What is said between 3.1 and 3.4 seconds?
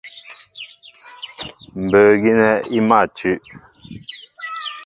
tʉ́.